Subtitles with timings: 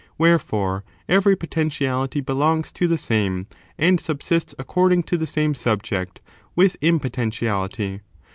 [0.17, 3.45] Wherefore, every potentiality belongs to the same,
[3.77, 6.21] and subsists according to the same subject
[6.55, 8.01] with im poteutiality.